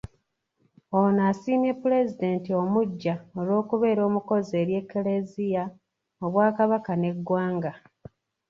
[0.99, 5.63] Ono asiimye Pulezidenti omuggya olw’okubeera omukozi eri eklezia,
[6.25, 7.71] Obwakabaka n’eggwanga.